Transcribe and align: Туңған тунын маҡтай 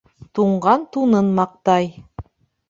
Туңған 0.37 0.87
тунын 0.97 1.29
маҡтай 1.41 1.91